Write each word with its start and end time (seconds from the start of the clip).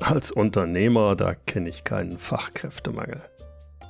Als 0.00 0.30
Unternehmer, 0.30 1.16
da 1.16 1.34
kenne 1.34 1.68
ich 1.68 1.84
keinen 1.84 2.18
Fachkräftemangel. 2.18 3.22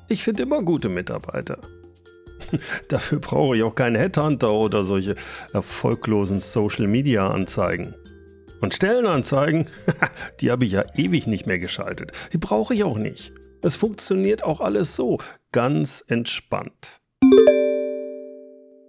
Ich 0.08 0.22
finde 0.22 0.44
immer 0.44 0.62
gute 0.62 0.88
Mitarbeiter. 0.88 1.58
Dafür 2.88 3.18
brauche 3.18 3.56
ich 3.56 3.62
auch 3.62 3.74
keinen 3.74 3.96
Headhunter 3.96 4.52
oder 4.52 4.84
solche 4.84 5.16
erfolglosen 5.52 6.40
Social-Media-Anzeigen. 6.40 7.94
Und 8.60 8.74
Stellenanzeigen, 8.74 9.66
die 10.40 10.50
habe 10.50 10.64
ich 10.64 10.72
ja 10.72 10.84
ewig 10.94 11.26
nicht 11.26 11.46
mehr 11.46 11.58
geschaltet. 11.58 12.12
Die 12.32 12.38
brauche 12.38 12.72
ich 12.72 12.84
auch 12.84 12.98
nicht. 12.98 13.32
Es 13.62 13.74
funktioniert 13.74 14.44
auch 14.44 14.60
alles 14.60 14.94
so, 14.94 15.18
ganz 15.50 16.04
entspannt. 16.06 17.00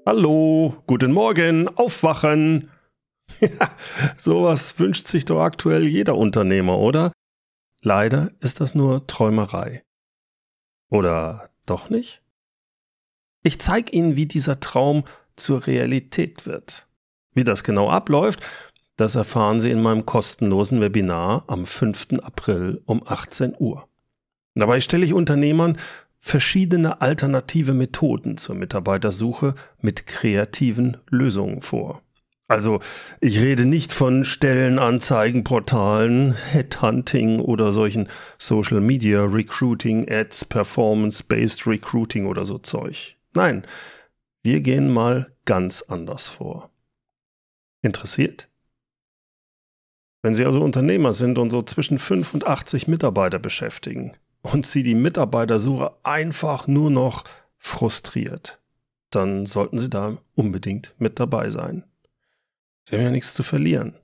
Hallo, 0.05 0.75
guten 0.85 1.11
Morgen, 1.11 1.67
aufwachen. 1.67 2.69
Ja, 3.39 3.71
sowas 4.17 4.79
wünscht 4.79 5.07
sich 5.07 5.25
doch 5.25 5.41
aktuell 5.41 5.85
jeder 5.85 6.15
Unternehmer, 6.15 6.77
oder? 6.77 7.11
Leider 7.81 8.31
ist 8.39 8.59
das 8.61 8.75
nur 8.75 9.05
Träumerei. 9.07 9.83
Oder 10.89 11.49
doch 11.65 11.89
nicht? 11.89 12.21
Ich 13.43 13.59
zeige 13.59 13.91
Ihnen, 13.91 14.15
wie 14.15 14.25
dieser 14.25 14.59
Traum 14.59 15.03
zur 15.35 15.67
Realität 15.67 16.45
wird. 16.45 16.87
Wie 17.33 17.43
das 17.43 17.63
genau 17.63 17.89
abläuft, 17.89 18.45
das 18.95 19.15
erfahren 19.15 19.59
Sie 19.59 19.69
in 19.69 19.81
meinem 19.81 20.05
kostenlosen 20.05 20.81
Webinar 20.81 21.43
am 21.47 21.65
5. 21.65 22.19
April 22.23 22.81
um 22.85 23.03
18 23.05 23.55
Uhr. 23.59 23.87
Dabei 24.55 24.79
stelle 24.79 25.05
ich 25.05 25.13
Unternehmern 25.13 25.77
verschiedene 26.19 26.99
alternative 26.99 27.73
Methoden 27.73 28.37
zur 28.37 28.55
Mitarbeitersuche 28.55 29.53
mit 29.79 30.07
kreativen 30.07 30.97
Lösungen 31.09 31.61
vor. 31.61 32.01
Also 32.47 32.79
ich 33.19 33.41
rede 33.41 33.65
nicht 33.65 33.91
von 33.91 34.23
Stellenanzeigenportalen, 34.23 36.33
Headhunting 36.33 37.41
oder 37.41 37.73
solchen 37.73 38.07
Social 38.37 38.79
Media 38.79 39.25
Recruiting, 39.25 40.09
Ads, 40.09 40.45
Performance-Based 40.45 41.67
Recruiting 41.67 42.25
oder 42.25 42.45
so 42.45 42.57
Zeug. 42.57 43.17
Nein, 43.33 43.65
wir 44.43 44.61
gehen 44.61 44.93
mal 44.93 45.29
ganz 45.43 45.81
anders 45.81 46.29
vor. 46.29 46.69
Interessiert? 47.81 48.47
Wenn 50.21 50.33
Sie 50.33 50.45
also 50.45 50.61
Unternehmer 50.61 51.13
sind 51.13 51.37
und 51.37 51.49
so 51.49 51.61
zwischen 51.61 51.99
5 51.99 52.33
und 52.33 52.47
80 52.47 52.87
Mitarbeiter 52.87 53.39
beschäftigen 53.39 54.13
und 54.41 54.65
Sie 54.65 54.83
die 54.83 54.95
Mitarbeitersuche 54.95 55.95
einfach 56.03 56.67
nur 56.67 56.91
noch 56.91 57.23
frustriert, 57.57 58.59
dann 59.11 59.45
sollten 59.45 59.77
Sie 59.77 59.89
da 59.89 60.17
unbedingt 60.33 60.95
mit 60.97 61.19
dabei 61.19 61.49
sein. 61.49 61.83
Sie 62.87 62.95
haben 62.95 63.03
ja 63.03 63.11
nichts 63.11 63.33
zu 63.33 63.43
verlieren. 63.43 63.95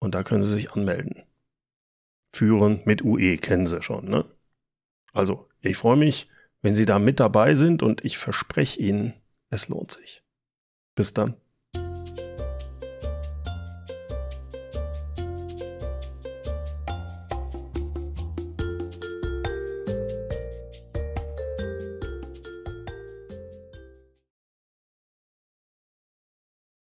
und 0.00 0.14
da 0.16 0.24
können 0.24 0.42
Sie 0.42 0.52
sich 0.52 0.72
anmelden. 0.72 1.22
Führen 2.32 2.82
mit 2.86 3.04
UE 3.04 3.36
kennen 3.36 3.68
Sie 3.68 3.80
schon, 3.82 4.06
ne? 4.06 4.24
Also, 5.12 5.48
ich 5.60 5.76
freue 5.76 5.96
mich, 5.96 6.28
wenn 6.62 6.74
Sie 6.74 6.84
da 6.84 6.98
mit 6.98 7.20
dabei 7.20 7.54
sind 7.54 7.84
und 7.84 8.04
ich 8.04 8.18
verspreche 8.18 8.80
Ihnen, 8.80 9.14
es 9.48 9.68
lohnt 9.68 9.92
sich. 9.92 10.24
Bis 10.96 11.14
dann. 11.14 11.36